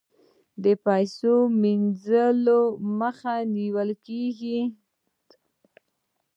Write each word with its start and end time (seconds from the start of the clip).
د 0.63 0.65
پیسو 0.85 1.33
مینځلو 1.61 2.61
مخه 2.99 3.35
نیول 3.55 3.89
کیږي 4.05 4.59